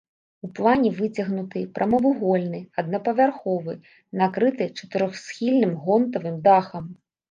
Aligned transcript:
У 0.45 0.47
плане 0.59 0.89
выцягнуты, 0.99 1.59
прамавугольны, 1.75 2.63
аднапавярховы, 2.83 3.79
накрыты 4.25 4.71
чатырохсхільным 4.77 5.81
гонтавым 5.89 6.47
дахам. 6.51 6.95